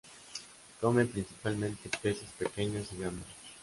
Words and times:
Come 0.79 1.05
principalmente 1.05 1.87
peces 2.01 2.31
pequeños 2.31 2.91
y 2.93 2.97
gambas. 3.01 3.27